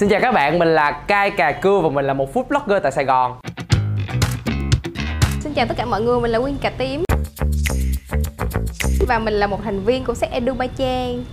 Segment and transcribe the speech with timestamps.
[0.00, 2.82] Xin chào các bạn, mình là Cai Cà Cưa và mình là một food blogger
[2.82, 3.40] tại Sài Gòn.
[5.40, 7.04] Xin chào tất cả mọi người, mình là Quyên Cà Tím.
[9.08, 11.24] Và mình là một thành viên của sách Edu Ba Trang.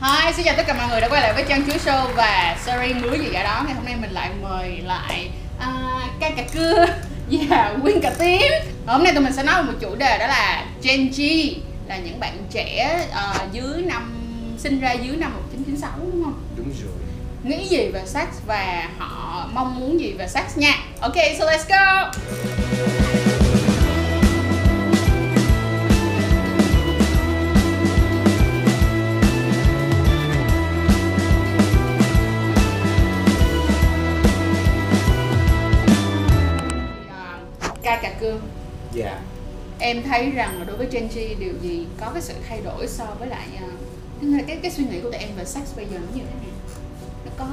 [0.00, 2.56] Hi, xin chào tất cả mọi người đã quay lại với Trang Chuối Show và
[2.64, 3.62] series Ngứa gì cả đó.
[3.66, 6.86] Ngày hôm nay mình lại mời lại uh, Cai Cà Cưa
[7.48, 8.52] và Quyên Cà Tím.
[8.86, 11.52] Hôm nay tụi mình sẽ nói về một chủ đề đó là Gen Z
[11.86, 14.14] Là những bạn trẻ uh, dưới năm,
[14.58, 16.34] sinh ra dưới năm 1996 đúng không?
[16.56, 17.08] Đúng rồi
[17.44, 20.74] nghĩ gì về sex và họ mong muốn gì về sex nha.
[21.00, 22.10] Ok so let's go.
[37.82, 38.40] Ca cà cương
[38.92, 39.04] dạ.
[39.04, 39.18] Yeah.
[39.78, 42.86] em thấy rằng là đối với Gen Z điều gì có cái sự thay đổi
[42.88, 45.98] so với lại uh, cái cái suy nghĩ của tụi em về sex bây giờ
[45.98, 46.48] nó như thế nào
[47.24, 47.46] nó có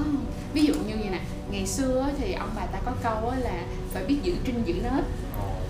[0.53, 1.19] ví dụ như vậy nè
[1.49, 5.03] ngày xưa thì ông bà ta có câu là phải biết giữ trinh giữ nết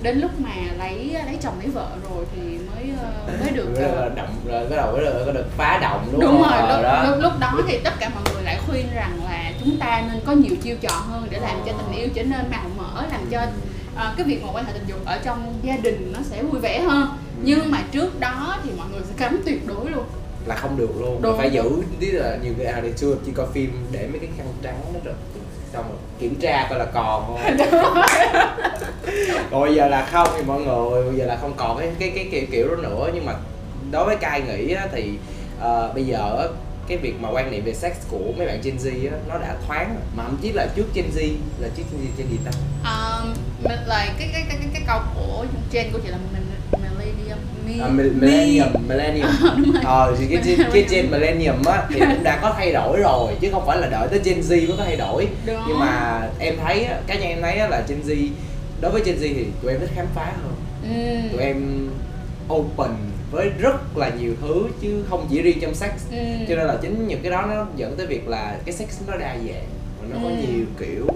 [0.01, 4.15] đến lúc mà lấy lấy chồng lấy vợ rồi thì mới ờ, mới được uh,
[4.15, 6.51] động rồi bắt đầu mới được, được phá động đúng, đúng không?
[6.51, 7.05] rồi lúc, đó.
[7.07, 10.21] lúc lúc đó thì tất cả mọi người lại khuyên rằng là chúng ta nên
[10.25, 13.21] có nhiều chiêu trò hơn để làm cho tình yêu trở nên màu mỡ làm
[13.31, 16.43] cho uh, cái việc mà quan hệ tình dục ở trong gia đình nó sẽ
[16.43, 17.41] vui vẻ hơn ừ.
[17.43, 20.05] nhưng mà trước đó thì mọi người sẽ cấm tuyệt đối luôn
[20.45, 21.21] là không được luôn.
[21.21, 21.37] Đúng.
[21.37, 24.29] phải giữ tí là nhiều người à ngày xưa chỉ coi phim để mấy cái
[24.37, 25.13] khăn trắng đó rồi
[25.73, 28.01] xong rồi kiểm tra coi là còn không.
[29.61, 32.27] Bây giờ là không thì mọi người bây giờ là không còn cái cái cái
[32.31, 33.09] kiểu, kiểu đó nữa.
[33.13, 33.33] Nhưng mà
[33.91, 35.11] đối với cai nghĩ á, thì
[35.57, 36.49] uh, bây giờ
[36.87, 39.55] cái việc mà quan niệm về sex của mấy bạn Gen Z á, nó đã
[39.67, 42.51] thoáng mà thậm chí là trước Gen Z là trước Gen Z Gen gì ta?
[42.83, 46.44] Um, là cái cái cái cái, cái câu của Gen của chị là mình
[47.81, 49.29] à, millennium millennium.
[49.83, 53.49] Ờ thì cái cái gen millennium á thì cũng đã có thay đổi rồi chứ
[53.51, 55.27] không phải là đợi tới gen z mới có thay đổi.
[55.45, 55.61] Đúng.
[55.67, 58.27] nhưng mà em thấy cá nhân em thấy là gen z
[58.81, 60.55] đối với gen z thì tụi em thích khám phá hơn.
[60.83, 61.29] Ừ.
[61.31, 61.89] tụi em
[62.53, 62.91] open
[63.31, 65.91] với rất là nhiều thứ chứ không chỉ riêng trong sex.
[66.11, 66.17] Ừ.
[66.49, 69.17] cho nên là chính những cái đó nó dẫn tới việc là cái sex nó
[69.17, 69.67] đa dạng
[70.01, 70.23] và nó ừ.
[70.23, 71.07] có nhiều kiểu.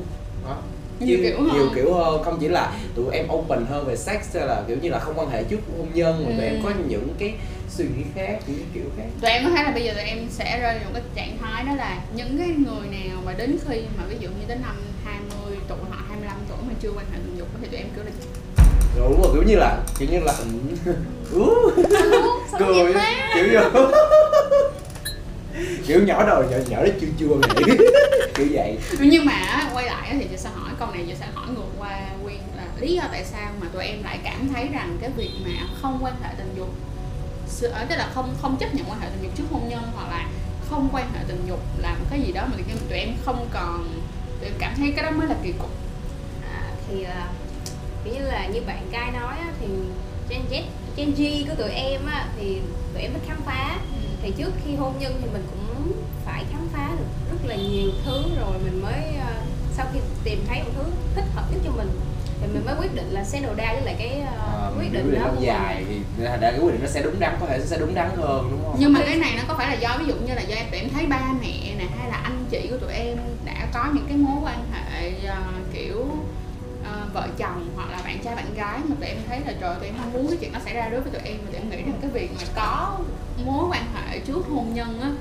[0.45, 0.57] Đó
[0.99, 4.35] nhiều kiểu hơn nhiều kiểu hơn không chỉ là tụi em open hơn về sex
[4.35, 6.35] hay là kiểu như là không quan hệ trước hôn nhân mà ừ.
[6.37, 7.33] tụi em có những cái
[7.69, 9.03] suy nghĩ khác những kiểu khác.
[9.21, 11.63] Tụi em có thấy là bây giờ tụi em sẽ rơi vào cái trạng thái
[11.63, 14.75] đó là những cái người nào mà đến khi mà ví dụ như đến năm
[15.05, 18.03] 20 tuổi hoặc 25 tuổi mà chưa quan hệ tình dục thì tụi em kiểu
[18.03, 18.11] là
[18.95, 20.33] đúng rồi kiểu như là kiểu như là
[21.35, 21.73] uh,
[22.59, 22.93] cười
[23.35, 23.59] kiểu như
[25.89, 27.77] kiểu nhỏ đầu nhỏ nhỏ nó chua chua vậy
[28.35, 28.77] kiểu vậy.
[28.99, 31.99] Nhưng mà quay lại thì chị sẽ hỏi câu này chị sẽ hỏi ngược qua
[32.23, 35.29] quyên là lý do tại sao mà tụi em lại cảm thấy rằng cái việc
[35.45, 35.51] mà
[35.81, 36.69] không quan hệ tình dục
[37.73, 40.07] ở tức là không không chấp nhận quan hệ tình dục trước hôn nhân hoặc
[40.11, 40.27] là
[40.69, 42.57] không quan hệ tình dục làm cái gì đó mà
[42.89, 44.01] tụi em không còn
[44.39, 45.71] tụi em cảm thấy cái đó mới là kỳ cục.
[46.53, 47.09] À, thì uh,
[48.05, 49.67] kiểu như là như bạn cai nói á, thì
[50.29, 50.63] Gen Z
[50.95, 52.57] Gen Z của tụi em á, thì
[52.93, 53.77] tụi em thích khám phá.
[54.21, 55.91] Thì trước khi hôn nhân thì mình cũng
[56.25, 59.47] phải khám phá được rất là nhiều thứ rồi mình mới uh,
[59.77, 60.83] sau khi tìm thấy một thứ
[61.15, 61.89] thích hợp nhất cho mình
[62.41, 64.93] thì mình mới quyết định là sẽ đồ đa với lại cái uh, à, quyết
[64.93, 65.19] định đó.
[65.25, 67.95] lâu dài thì đã cái quyết định nó sẽ đúng đắn có thể sẽ đúng
[67.95, 68.75] đắn hơn đúng không?
[68.79, 70.65] Nhưng mà cái này nó có phải là do ví dụ như là do em
[70.71, 73.85] tụi em thấy ba mẹ nè hay là anh chị của tụi em đã có
[73.93, 75.97] những cái mối quan hệ uh, kiểu
[76.81, 79.75] uh, vợ chồng hoặc là bạn trai bạn gái mà tụi em thấy là trời
[79.75, 81.37] tụi em không muốn cái chuyện nó xảy ra đối với tụi em.
[81.45, 82.99] Mà tụi em nghĩ rằng cái việc mà có
[83.45, 83.98] mối quan hệ
[84.29, 85.11] trước hôn nhân á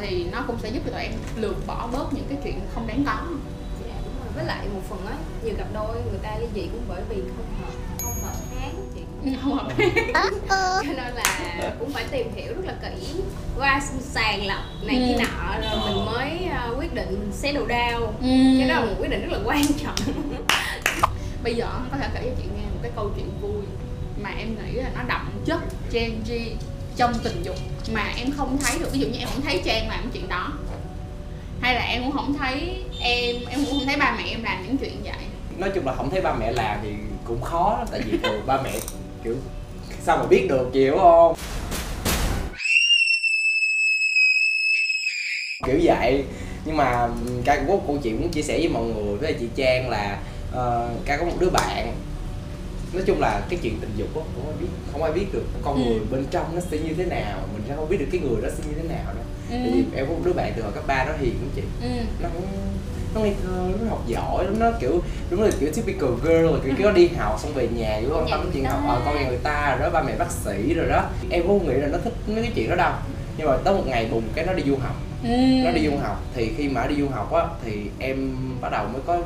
[0.00, 2.86] thì nó cũng sẽ giúp cho tụi em lược bỏ bớt những cái chuyện không
[2.86, 3.16] đáng có.
[3.86, 4.32] Dạ, đúng rồi.
[4.34, 7.16] với lại một phần á nhiều cặp đôi người ta ly dị cũng bởi vì
[7.16, 7.72] không hợp
[8.02, 9.00] không hợp tháng chị.
[9.24, 9.68] Ừ, không hợp
[10.86, 13.06] cho nên là cũng phải tìm hiểu rất là kỹ
[13.58, 15.02] qua sàng lọc này ừ.
[15.08, 18.58] kia nọ rồi mình mới uh, quyết định mình sẽ đồ đao ừ.
[18.58, 20.14] cái đó là một quyết định rất là quan trọng.
[21.42, 23.62] Bây giờ có thể kể cho chị nghe một cái câu chuyện vui
[24.22, 25.60] mà em nghĩ là nó đậm chất
[25.92, 26.54] Gen Z
[26.96, 27.56] trong tình dục
[27.92, 28.92] mà em không thấy được.
[28.92, 30.52] Ví dụ như em không thấy trang làm chuyện đó
[31.60, 34.66] hay là em cũng không thấy em em cũng không thấy ba mẹ em làm
[34.66, 35.12] những chuyện vậy.
[35.56, 36.90] Nói chung là không thấy ba mẹ làm thì
[37.24, 38.72] cũng khó tại vì thường ba mẹ
[39.24, 39.36] kiểu
[40.02, 41.36] sao mà biết được chịu không?
[45.66, 46.24] Kiểu vậy.
[46.64, 47.08] Nhưng mà
[47.44, 50.18] ca cũng có câu chuyện muốn chia sẻ với mọi người với chị trang là
[50.48, 51.94] uh, ca có một đứa bạn
[52.92, 55.44] nói chung là cái chuyện tình dục đó, không ai biết không ai biết được
[55.62, 55.90] con ừ.
[55.90, 58.42] người bên trong nó sẽ như thế nào mình sẽ không biết được cái người
[58.42, 59.56] đó sẽ như thế nào đâu ừ.
[59.62, 61.62] tại vì em có một đứa bạn từ hồi cấp ba nó hiền lắm chị
[61.82, 61.88] ừ.
[62.22, 62.28] nó
[63.14, 66.60] nó ngây thơ nó học giỏi lắm nó kiểu đúng là kiểu typical girl rồi
[66.64, 69.14] kiểu, kiểu nó đi học xong về nhà kiểu quan tâm chuyện học ờ con
[69.14, 71.74] nhà người ta rồi đó ba mẹ bác sĩ rồi đó em cũng không nghĩ
[71.74, 72.92] là nó thích mấy cái chuyện đó đâu
[73.36, 75.36] nhưng mà tới một ngày bùng cái nó đi du học ừ.
[75.64, 78.72] nó đi du học thì khi mà nó đi du học á thì em bắt
[78.72, 79.18] đầu mới có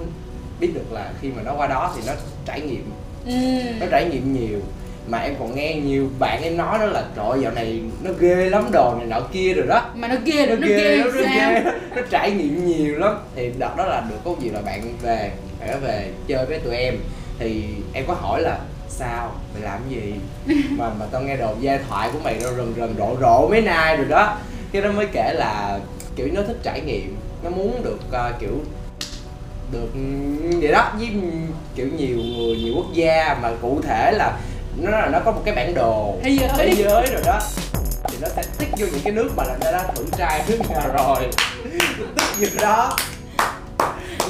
[0.61, 2.13] biết được là khi mà nó qua đó thì nó
[2.47, 2.91] trải nghiệm
[3.27, 3.33] ừ.
[3.81, 4.61] nó trải nghiệm nhiều.
[5.07, 8.51] Mà em còn nghe nhiều bạn em nói đó là trời dạo này nó ghê
[8.51, 9.91] lắm đồ này nọ kia rồi đó.
[9.95, 11.63] Mà nó ghê nó nó ghê ghê nó, nó ghê
[11.97, 13.17] nó trải nghiệm nhiều lắm.
[13.37, 15.31] Thì đợt đó là được có gì là bạn về
[15.61, 16.95] bạn đã về chơi với tụi em.
[17.39, 19.33] Thì em có hỏi là sao?
[19.55, 20.15] Mày làm gì?
[20.71, 23.61] Mà mà tao nghe đồn giai thoại của mày nó rần rần rộ rộ mấy
[23.61, 24.37] nay rồi đó.
[24.73, 25.79] Cái đó mới kể là
[26.17, 27.17] kiểu nó thích trải nghiệm.
[27.43, 28.61] Nó muốn được ờ, kiểu
[29.75, 29.89] được
[30.61, 30.93] vậy đó.
[30.99, 31.11] Với
[31.75, 34.39] kiểu nhiều người nhiều quốc gia mà cụ thể là
[34.77, 36.51] nó là nó có một cái bản đồ Thế giới.
[36.57, 37.41] thế giới rồi đó
[38.09, 40.89] thì nó sẽ tích vô những cái nước mà nó đã thử trai nước nào
[40.99, 41.31] rồi.
[42.39, 42.97] Tích vô đó.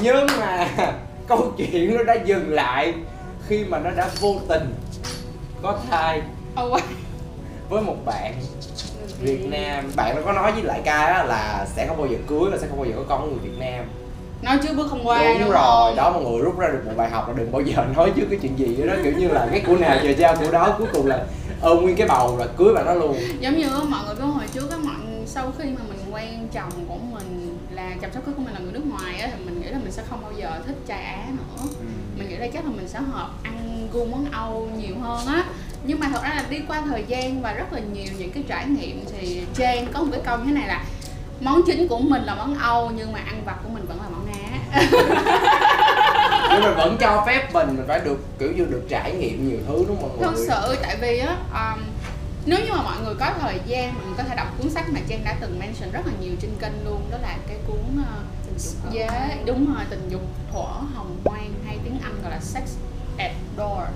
[0.02, 0.68] Nhưng mà
[1.28, 2.94] câu chuyện nó đã dừng lại
[3.48, 4.74] khi mà nó đã vô tình
[5.62, 6.22] có thai
[6.64, 6.80] oh,
[7.68, 8.34] với một bạn
[9.20, 9.92] Việt Nam.
[9.96, 12.58] Bạn nó có nói với lại ca á là sẽ không bao giờ cưới và
[12.58, 13.84] sẽ không bao giờ có con người Việt Nam
[14.42, 15.96] nói trước bước không qua đúng, rồi không?
[15.96, 18.26] đó mọi người rút ra được một bài học là đừng bao giờ nói trước
[18.30, 20.88] cái chuyện gì đó kiểu như là cái của nào chờ trao của đó cuối
[20.92, 21.24] cùng là
[21.60, 23.16] ôm nguyên cái bầu là cưới bạn nó luôn.
[23.40, 24.96] Giống như mọi người biết hồi trước á mọi
[25.26, 28.60] sau khi mà mình quen chồng của mình là chồng sắp cưới của mình là
[28.60, 31.04] người nước ngoài á thì mình nghĩ là mình sẽ không bao giờ thích trai
[31.04, 31.68] á nữa.
[32.18, 35.44] Mình nghĩ là chắc là mình sẽ hợp ăn gu món âu nhiều hơn á.
[35.84, 38.42] Nhưng mà thật ra là đi qua thời gian và rất là nhiều những cái
[38.48, 40.84] trải nghiệm thì Trang có một cái câu như thế này là
[41.40, 44.08] món chính của mình là món âu nhưng mà ăn vặt của mình vẫn là
[44.08, 44.23] món
[46.50, 49.58] nhưng mà vẫn cho phép mình mình phải được kiểu như được trải nghiệm nhiều
[49.68, 50.46] thứ đúng không mọi thật người?
[50.46, 51.80] sự tại vì á um,
[52.46, 55.00] nếu như mà mọi người có thời gian người có thể đọc cuốn sách mà
[55.08, 58.06] Trang đã từng mention rất là nhiều trên kênh luôn đó là cái cuốn uh,
[58.46, 60.22] Tình dục Dạ, đúng rồi, tình dục
[60.52, 62.62] thuở hồng hoang hay tiếng Anh gọi là sex
[63.18, 63.88] at door.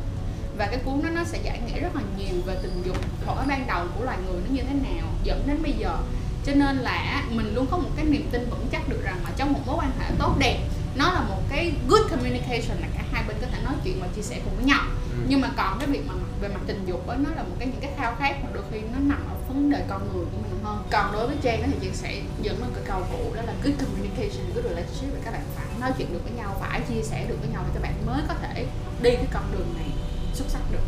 [0.58, 2.96] Và cái cuốn đó nó sẽ giải nghĩa rất là nhiều về tình dục
[3.26, 5.96] thuở ban đầu của loài người nó như thế nào dẫn đến bây giờ
[6.46, 9.30] cho nên là mình luôn có một cái niềm tin vững chắc được rằng là
[9.36, 10.58] trong một mối quan hệ tốt đẹp
[10.96, 14.08] nó là một cái good communication là cả hai bên có thể nói chuyện và
[14.16, 14.82] chia sẻ cùng với nhau.
[15.12, 15.18] Ừ.
[15.28, 17.68] nhưng mà còn cái việc mà về mặt tình dục đó nó là một cái
[17.68, 20.38] những cái khao khát mà đôi khi nó nằm ở vấn đề con người của
[20.42, 20.82] mình hơn.
[20.90, 23.74] Còn đối với Trang thì Trang sẽ dẫn lên cái câu cũ đó là good
[23.80, 27.26] communication good relationship là các bạn phải nói chuyện được với nhau phải chia sẻ
[27.28, 28.66] được với nhau thì các bạn mới có thể
[29.02, 29.88] đi cái con đường này
[30.34, 30.84] xuất sắc được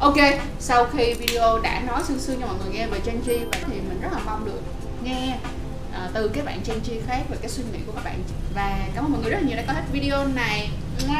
[0.00, 0.16] Ok,
[0.60, 3.60] sau khi video đã nói sương sương cho mọi người nghe về Gen Z vậy
[3.66, 4.60] thì mình rất là mong được
[5.02, 5.36] nghe
[5.90, 8.22] uh, từ các bạn Gen Z khác về cái suy nghĩ của các bạn
[8.54, 10.70] và cảm ơn mọi người rất là nhiều đã coi hết video này
[11.08, 11.14] Mua.